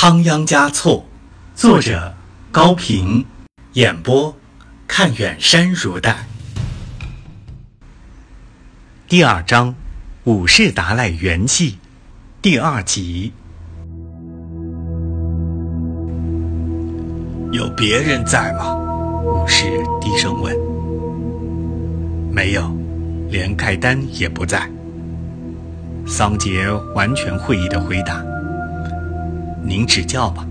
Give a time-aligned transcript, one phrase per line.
[0.00, 1.04] 仓央嘉措，
[1.56, 2.14] 作者
[2.52, 3.26] 高平，
[3.72, 4.32] 演播
[4.86, 6.24] 看远山如黛。
[9.08, 9.74] 第二章，
[10.22, 11.74] 武士达赖圆寂，
[12.40, 13.32] 第二集。
[17.50, 18.76] 有别人在吗？
[18.76, 19.64] 武士
[20.00, 20.56] 低声问。
[22.30, 22.72] 没有，
[23.30, 24.70] 连盖丹也不在。
[26.06, 28.24] 桑杰完全会意的回答
[29.68, 30.46] ：“您指教吧。”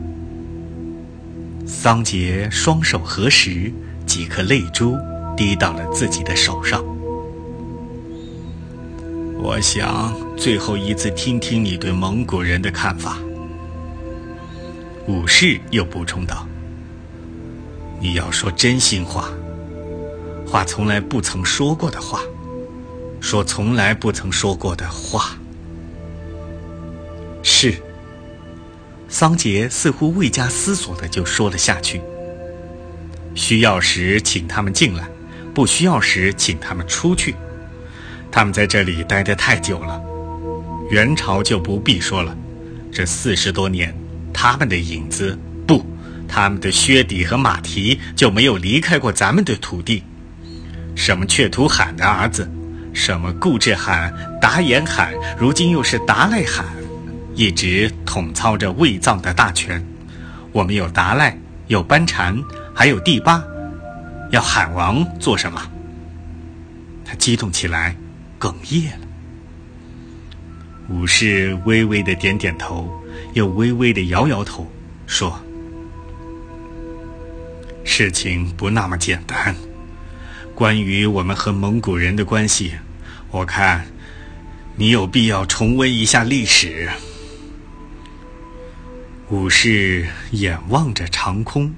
[1.65, 3.73] 桑杰双手合十，
[4.05, 4.95] 几颗泪珠
[5.35, 6.83] 滴到了自己的手上。
[9.39, 13.17] 我想最后一次听听你对蒙古人的看法。
[15.07, 16.47] 武士又补充道。
[17.99, 19.29] 你要说真心话，
[20.45, 22.21] 话从来不曾说过的话，
[23.19, 25.37] 说从来不曾说过的话。
[27.41, 27.73] 是。
[29.09, 32.01] 桑杰似乎未加思索的就说了下去。
[33.35, 35.07] 需要时请他们进来，
[35.53, 37.35] 不需要时请他们出去。
[38.31, 40.01] 他们在这里待得太久了。
[40.89, 42.35] 元朝就不必说了，
[42.91, 43.95] 这四十多年，
[44.33, 45.85] 他们的影子不。
[46.27, 50.03] 他们的靴底和马蹄就没有离开过咱们的土地。
[50.93, 52.49] 什么却图罕的儿子，
[52.93, 56.65] 什么固志罕、达延罕，如今又是达赖罕，
[57.37, 59.85] 一直统操着卫藏的大权。
[60.51, 62.35] 我们有达赖，有班禅，
[62.73, 63.43] 还有第八，
[64.31, 65.61] 要罕王做什么？
[67.05, 67.95] 他激动起来，
[68.39, 69.07] 哽咽了。
[70.89, 72.91] 武士微微的点点头，
[73.33, 74.65] 又微微的摇摇头，
[75.05, 75.39] 说。
[77.83, 79.55] 事情不那么简单。
[80.55, 82.73] 关于我们和蒙古人的关系，
[83.29, 83.85] 我看
[84.75, 86.89] 你有必要重温一下历史。
[89.29, 91.73] 武士眼望着长空，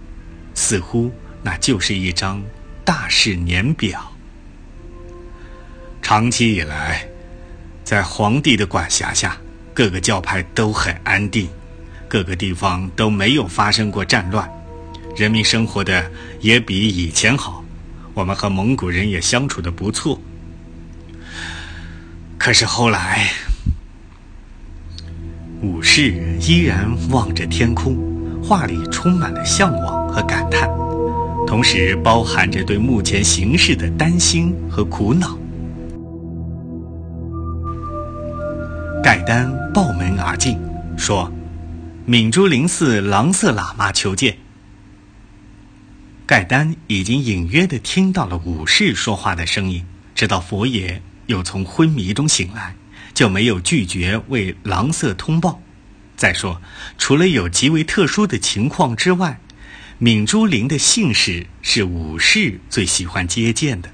[0.53, 1.11] 似乎
[1.42, 2.44] 那就是一张
[2.86, 4.11] 大事年表。
[5.99, 7.08] 长期以来，
[7.83, 9.36] 在皇帝的管辖下，
[9.73, 11.49] 各个教派都很安定，
[12.08, 14.48] 各个地方都没有发生过战乱。
[15.17, 17.65] 人民生活的也比以前好，
[18.14, 20.21] 我们和蒙古人也相处的不错。
[22.38, 23.32] 可是后来，
[25.61, 27.97] 武士依然望着天空，
[28.42, 30.70] 话里充满了向往和感叹，
[31.45, 35.37] 同时包含着对目前形势的担心和苦恼。
[39.03, 40.58] 盖丹抱门而进，
[40.97, 41.30] 说
[42.05, 44.37] ：“敏珠林寺郎色喇嘛求见。”
[46.26, 49.83] 盖丹已经隐约地听到了武士说话的声音，
[50.15, 52.76] 知道佛爷又从昏迷中醒来，
[53.19, 55.61] 就没有拒绝为狼色通报。
[56.15, 56.61] 再说，
[56.97, 59.41] 除了有极为特殊的情况之外，
[59.97, 63.89] 敏珠林的姓氏是武士最喜欢接见的。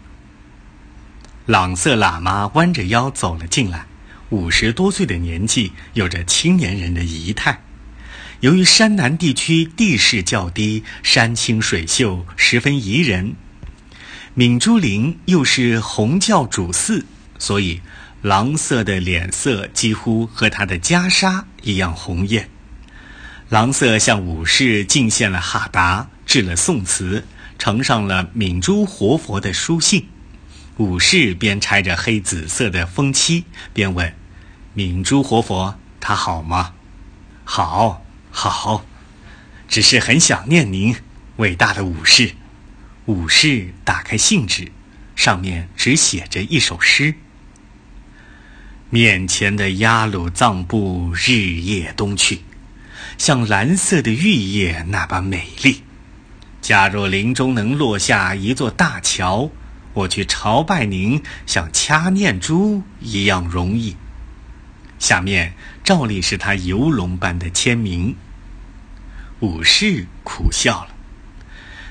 [1.48, 3.88] 朗色喇嘛弯着腰走了进来，
[4.30, 7.64] 五十多岁的年纪，有着青年人的仪态。
[8.42, 13.34] 由于山南地区地势较低，山清水秀，十分宜人。
[14.36, 17.08] 敏珠林又是红教主寺，
[17.40, 17.82] 所以
[18.26, 22.50] 郎色的脸色几乎和他的袈裟一样红艳。
[23.50, 27.24] 郎色向武士敬献了哈达，致了宋词，
[27.60, 30.08] 呈上了敏珠活佛的书信。
[30.78, 33.44] 武士边拆着黑紫色的封漆，
[33.74, 34.12] 边问
[34.74, 36.74] ：“敏珠活佛，他好吗
[37.46, 38.84] ？”“好。”好，
[39.68, 40.96] 只是很想念您，
[41.36, 42.32] 伟大的武士。
[43.06, 44.72] 武士打开信纸，
[45.16, 47.14] 上面只写着一首诗
[48.92, 52.42] ：“面前的雅鲁藏布日夜东去，
[53.18, 55.82] 像蓝色的玉叶那般美丽。
[56.62, 59.50] 假若林中能落下一座大桥，
[59.94, 63.96] 我去朝拜您，像掐念珠一样容易。”
[65.00, 65.54] 下面
[65.84, 68.16] 照例是他游龙般的签名。
[69.40, 70.96] 武士苦笑了，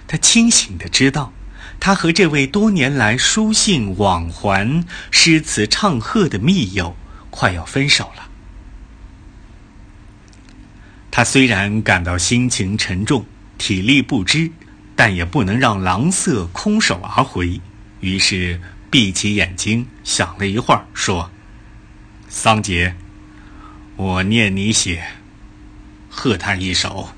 [0.07, 1.33] 他清醒的知道，
[1.81, 6.97] 他和这位多年来书信往还、诗词唱和的密友
[7.31, 8.31] 快要分手了。
[11.11, 13.27] 他虽然感到心情沉重、
[13.59, 14.51] 体力不支，
[14.97, 17.61] 但也不能让狼色空手而回，
[18.01, 18.61] 于是
[18.91, 21.31] 闭起眼睛想了一会儿，说
[22.29, 22.97] ：“桑杰，
[23.97, 25.05] 我念你写，
[26.09, 27.11] 贺他一首。”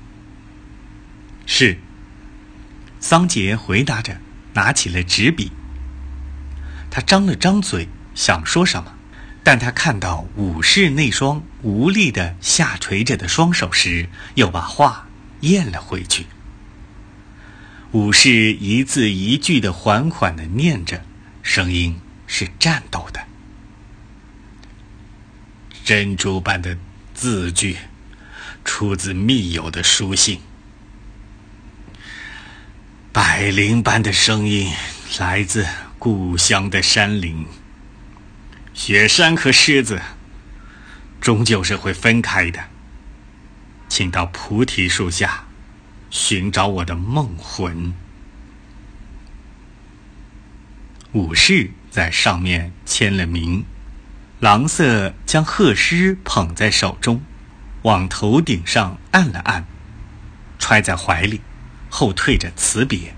[1.47, 1.77] 是。
[2.99, 4.17] 桑杰回答着，
[4.57, 5.51] 拿起了纸笔。
[6.89, 8.91] 他张了张嘴，想说什么，
[9.43, 15.07] 但他看到武士那双无力的下垂着的双手时，又把话
[15.41, 16.25] 咽了回去。
[17.91, 21.03] 武士一字一句的缓缓的念着，
[21.43, 23.21] 声音是颤抖的。
[25.85, 26.75] 珍珠般的
[27.13, 27.77] 字句，
[28.65, 30.39] 出自密友的书信；
[33.17, 34.71] 百灵般的声音，
[35.17, 35.65] 来自
[35.97, 37.47] 故乡的山林。
[38.75, 39.99] 雪山和狮子，
[41.19, 42.65] 终究是会分开的。
[43.89, 45.45] 请到菩提树下，
[46.11, 47.91] 寻找我的梦魂。
[51.13, 53.65] 武士在上面签了名。
[54.39, 57.23] 郎色将鹤狮捧在手中，
[57.81, 59.65] 往头顶上按了按，
[60.59, 61.41] 揣在怀里，
[61.89, 63.15] 后退着辞别。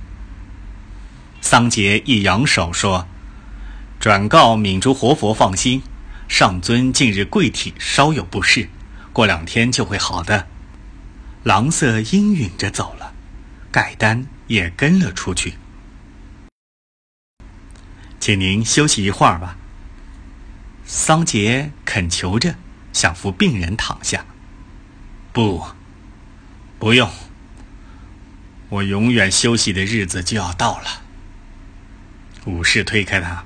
[1.41, 3.07] 桑杰一扬手说
[3.99, 5.81] ：“转告敏珠活佛放心，
[6.27, 8.69] 上尊近日贵体稍有不适，
[9.13, 10.47] 过两天就会好的。”
[11.43, 13.13] 郎色应允着走了，
[13.71, 15.53] 盖丹也跟了出去。
[18.19, 19.55] 请您休息一会儿吧。
[20.85, 22.55] 桑杰恳求着，
[22.91, 24.25] 想扶病人躺下。
[25.31, 25.63] 不，
[26.77, 27.09] 不用。
[28.69, 31.01] 我永远休息的日子就要到了。
[32.45, 33.43] 武士推开他，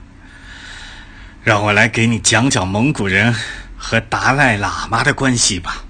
[1.44, 3.34] 让我来给你讲讲蒙古人
[3.78, 5.84] 和达赖喇嘛的关系吧。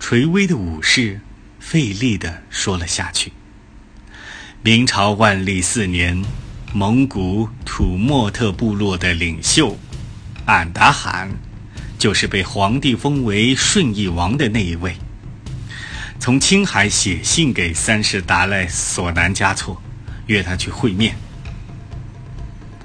[0.00, 1.20] 垂危的武士
[1.58, 3.32] 费力的说了下去。
[4.62, 6.24] 明朝万历四年。
[6.76, 9.78] 蒙古土默特部落的领袖
[10.46, 11.30] 俺答汗，
[11.96, 14.96] 就是被皇帝封为顺义王的那一位。
[16.18, 19.80] 从青海写信给三世达赖索南嘉措，
[20.26, 21.14] 约他去会面。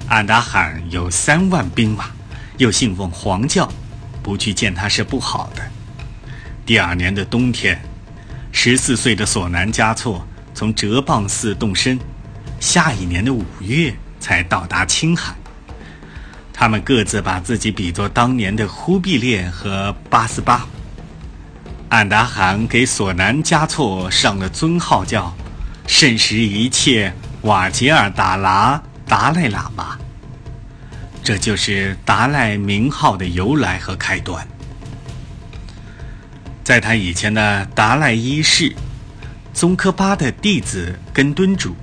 [0.08, 2.10] 俺答罕有三万兵马，
[2.58, 3.70] 又信奉黄教，
[4.22, 5.62] 不去见他是不好的。
[6.66, 7.80] 第二年的冬天，
[8.52, 11.98] 十四岁的索南嘉措从哲蚌寺动身。
[12.58, 15.34] 下一年的五月才到达青海。
[16.52, 20.66] 他们各自把自己比作当年的忽必烈和八思巴。
[21.90, 25.34] 俺答汗给索南嘉措上了尊号，叫
[25.88, 29.98] “圣十一切瓦吉尔达拉达赖喇嘛”。
[31.22, 34.46] 这就是达赖名号的由来和开端。
[36.62, 38.72] 在他以前的达赖一世，
[39.52, 41.74] 宗喀巴的弟子根敦主。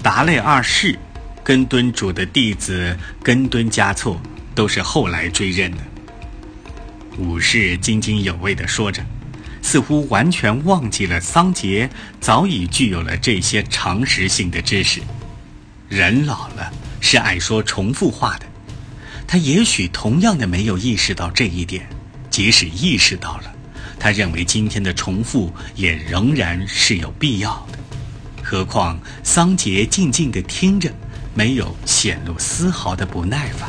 [0.00, 0.96] 达赖二世，
[1.42, 4.20] 根敦主的弟子根敦嘉措
[4.54, 5.78] 都是后来追认的。
[7.18, 9.04] 武士津津有味地说着，
[9.66, 11.90] 似乎完全忘记了桑杰
[12.20, 15.00] 早已具有了这些常识性的知识。
[15.88, 18.46] 人老了是爱说重复话的，
[19.26, 21.84] 他也许同样的没有意识到这一点。
[22.30, 23.52] 即使意识到了，
[23.98, 27.78] 他认为今天的重复也仍然是有必要的。
[28.44, 30.92] 何况桑杰静静地听着，
[31.34, 33.68] 没有显露丝毫的不耐烦。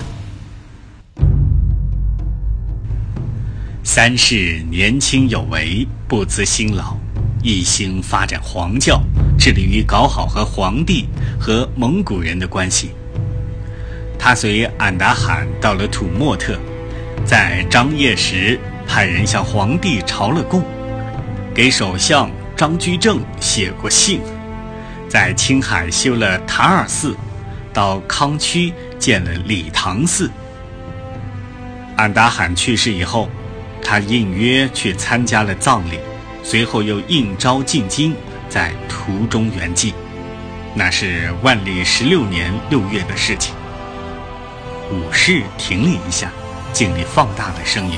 [3.97, 6.95] 三世年轻有为，不辞辛劳，
[7.41, 9.01] 一心发展黄教，
[9.39, 11.07] 致力于搞好和皇帝
[11.39, 12.91] 和蒙古人的关系。
[14.19, 16.59] 他随俺答汗到了土默特，
[17.25, 20.61] 在张掖时派人向皇帝朝了贡，
[21.51, 24.21] 给首相张居正写过信。
[25.09, 27.17] 在青海修了塔尔寺，
[27.73, 30.29] 到康区建了理塘寺。
[31.95, 33.27] 俺答汗去世以后，
[33.89, 35.97] 他应约去参加了葬礼，
[36.43, 38.13] 随后又应召进京，
[38.49, 39.93] 在途中圆寂。
[40.75, 43.55] 那是万历十六年六月的事情。
[44.91, 46.29] 武士停了一下，
[46.73, 47.97] 尽力放大了声音：“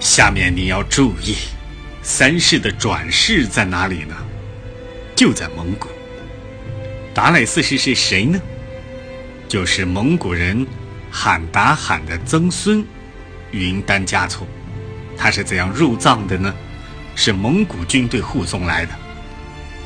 [0.00, 1.36] 下面你要注意，
[2.02, 4.16] 三世的转世在哪里呢？
[5.14, 5.86] 就在蒙古。”
[7.14, 8.40] 达赖四世是谁呢？
[9.46, 10.66] 就是蒙古人
[11.12, 12.84] 喊达罕的曾孙
[13.52, 14.44] 云丹嘉措。
[15.20, 16.54] 他是怎样入藏的呢？
[17.14, 18.92] 是蒙古军队护送来的。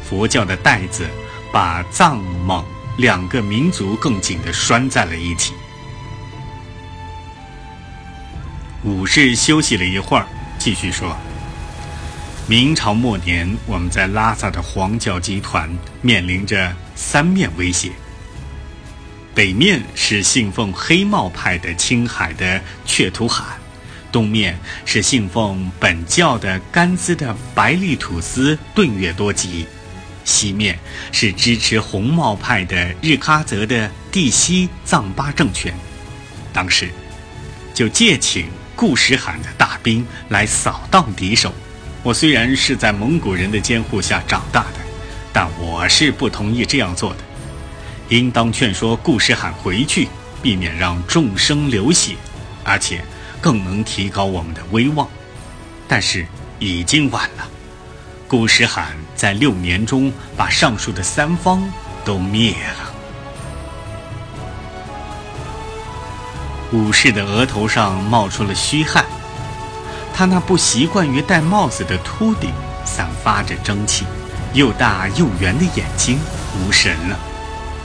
[0.09, 1.05] 佛教的带子
[1.53, 2.65] 把藏蒙
[2.99, 5.53] 两个民族更紧地拴在了一起。
[8.85, 10.27] 武士休息了一会儿，
[10.59, 11.17] 继续说。
[12.47, 15.69] 明朝末年，我们在拉萨的黄教集团
[16.03, 17.91] 面临着三面威胁：
[19.35, 23.59] 北面是信奉黑帽派的青海的却图罕，
[24.15, 29.67] 东面是信奉本教的甘孜的白利土司顿月多吉，
[30.25, 30.79] 西面
[31.11, 35.75] 是支持红帽派的日喀则的地西藏巴政权。
[36.53, 36.91] 当时
[37.75, 41.53] 就借请固始罕的大兵来扫荡敌手。
[42.05, 44.79] 我虽然是在蒙古人的监护下长大的，
[45.33, 47.19] 但我是不同意这样做的。
[48.11, 50.07] 应当劝说固始罕回去，
[50.41, 52.15] 避免让众生流血，
[52.63, 53.03] 而且
[53.45, 55.07] 更能提高我们的威望。
[55.87, 56.27] 但是
[56.59, 57.47] 已经晚了。
[58.27, 61.71] 古时罕在六年中把上述的三方
[62.07, 62.95] 都灭了。
[66.73, 69.05] 武士的额头上冒出了虚汗，
[70.15, 72.51] 他那不习惯于戴帽子的秃顶
[72.83, 74.07] 散发着蒸汽，
[74.55, 76.19] 又大又圆的眼睛
[76.59, 77.19] 无神了。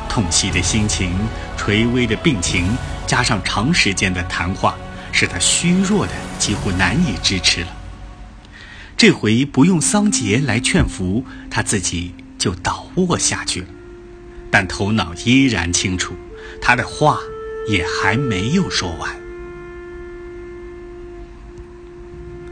[0.07, 1.13] 痛惜的心情、
[1.57, 2.65] 垂危的病情，
[3.05, 4.75] 加上长时间的谈话，
[5.11, 7.67] 使他虚弱的几乎难以支持了。
[8.97, 13.67] 这回不用桑杰来劝服，他自己就倒卧下去了。
[14.51, 16.15] 但头脑依然清楚，
[16.61, 17.17] 他的话
[17.67, 19.15] 也还没有说完。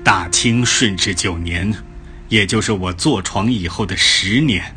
[0.03, 1.73] 大清顺治九年，
[2.29, 4.73] 也就是我坐床以后的十年，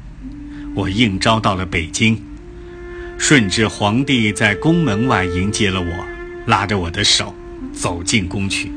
[0.75, 2.21] 我应召到了北京。
[3.17, 6.07] 顺治皇帝在宫门外迎接了我，
[6.47, 7.33] 拉着我的手
[7.73, 8.71] 走进宫去。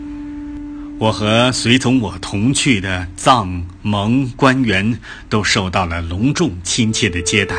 [1.00, 4.98] 我和随同我同去的藏蒙官员
[5.28, 7.56] 都受到了隆重亲切的接待。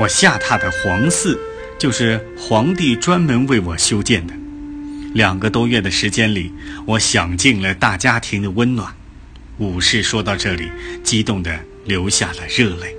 [0.00, 1.38] 我下榻的皇寺
[1.78, 4.34] 就是皇帝专门为我修建的。
[5.14, 6.52] 两个多月的时间里，
[6.86, 8.92] 我享尽了大家庭的温暖。
[9.58, 10.68] 武士说到这里，
[11.02, 12.94] 激动地流下了热泪。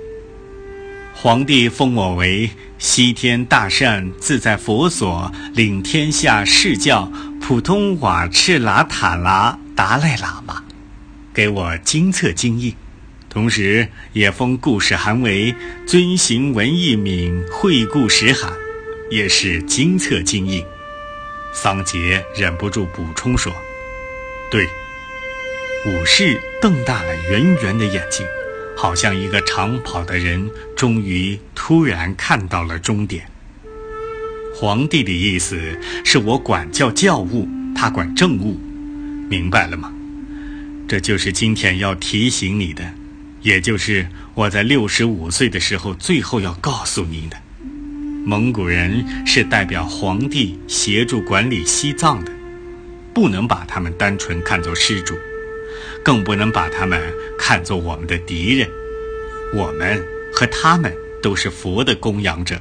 [1.14, 7.12] 皇帝封我为西天大善自在佛所领天下释教。
[7.38, 10.62] 普通瓦赤喇塔喇达赖喇嘛
[11.34, 12.74] 给我金册金印，
[13.28, 15.54] 同时也封故事函为
[15.86, 18.52] 尊行文艺敏会顾时罕，
[19.10, 20.64] 也是金册金印。
[21.52, 23.52] 桑杰忍不住补充说
[24.50, 24.66] ：“对。”
[25.86, 28.24] 武士瞪大了圆圆的眼睛，
[28.76, 30.48] 好像一个长跑的人
[30.80, 33.26] 终于突然看到了终点。
[34.54, 37.46] 皇帝的意思是我管教教务，
[37.76, 38.58] 他管政务，
[39.28, 39.92] 明白了吗？
[40.88, 42.94] 这就是今天要提醒你的，
[43.42, 47.36] 也就是我在六十五岁的时候最后要告诉您的。
[48.24, 52.32] 蒙古人是代表皇帝协助管理西藏的，
[53.12, 55.14] 不能把他们单纯看作施主，
[56.02, 56.98] 更不能把他们
[57.38, 58.66] 看作我们的敌人。
[59.54, 60.02] 我们
[60.40, 62.58] 和他们都是佛的供养者。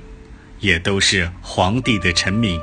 [0.60, 2.60] 也都是皇帝的臣民，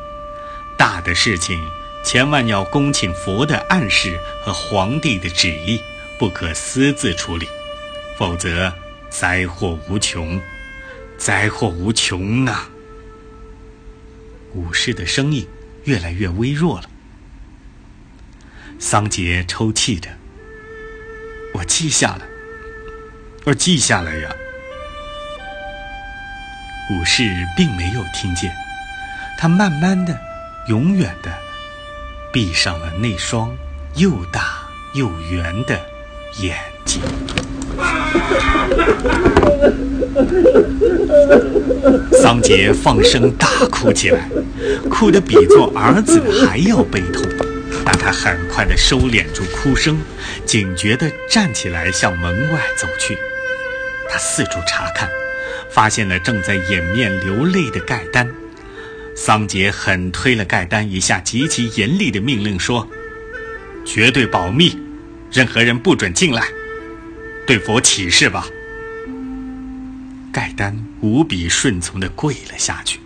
[0.76, 1.58] 大的事情
[2.04, 5.80] 千万要恭请佛的暗示和皇帝的旨意，
[6.18, 7.48] 不可私自处理，
[8.18, 8.70] 否则
[9.08, 10.38] 灾祸无穷，
[11.16, 12.68] 灾祸无穷啊！
[14.52, 15.48] 武士的声音
[15.84, 16.90] 越来越微弱了。
[18.78, 20.10] 桑杰抽泣着
[21.56, 22.26] ：“我记下了，
[23.44, 24.36] 我记下了呀。”
[26.88, 27.24] 武士
[27.56, 28.52] 并没有听见，
[29.36, 30.16] 他慢慢的、
[30.68, 31.32] 永远的
[32.32, 33.52] 闭上了那双
[33.96, 34.60] 又大
[34.94, 35.80] 又圆的
[36.38, 37.02] 眼睛。
[42.12, 44.28] 桑杰放声大哭起来，
[44.88, 47.22] 哭得比做儿子还要悲痛，
[47.84, 50.00] 但他很快的收敛住哭声，
[50.44, 53.18] 警觉的站起来向门外走去。
[54.08, 55.08] 他四处查看。
[55.70, 58.28] 发现了正在掩面流泪的盖丹，
[59.14, 62.88] 桑杰狠推了盖丹一下，极其严厉的命令说
[63.84, 64.78] ：“绝对保密，
[65.30, 66.42] 任何人不准进来，
[67.46, 68.46] 对佛起誓吧。”
[70.32, 73.00] 盖丹无比顺从地跪了下去。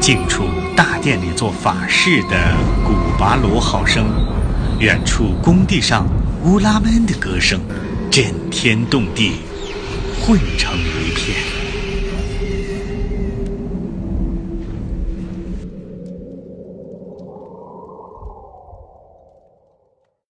[0.00, 4.06] 近处大殿里做法事的古拔罗号声，
[4.80, 6.04] 远处工地上。
[6.44, 7.60] 乌拉们的歌声
[8.10, 9.34] 震天动地，
[10.20, 10.76] 混成。